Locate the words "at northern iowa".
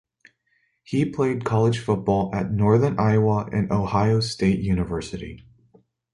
2.33-3.47